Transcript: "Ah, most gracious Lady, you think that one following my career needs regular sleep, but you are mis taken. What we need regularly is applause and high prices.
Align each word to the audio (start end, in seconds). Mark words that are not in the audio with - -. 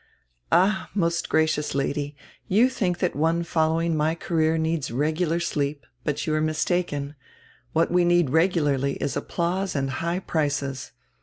"Ah, 0.51 0.89
most 0.95 1.29
gracious 1.29 1.75
Lady, 1.75 2.15
you 2.47 2.69
think 2.71 2.97
that 2.97 3.15
one 3.15 3.43
following 3.43 3.95
my 3.95 4.15
career 4.15 4.57
needs 4.57 4.89
regular 4.89 5.39
sleep, 5.39 5.85
but 6.03 6.25
you 6.25 6.33
are 6.33 6.41
mis 6.41 6.65
taken. 6.65 7.13
What 7.73 7.91
we 7.91 8.03
need 8.03 8.31
regularly 8.31 8.93
is 8.93 9.15
applause 9.15 9.75
and 9.75 9.91
high 9.91 10.17
prices. 10.17 10.91